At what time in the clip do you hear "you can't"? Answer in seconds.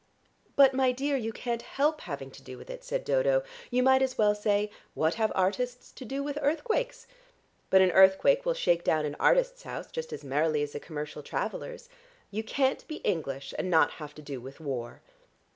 1.15-1.61, 12.31-12.87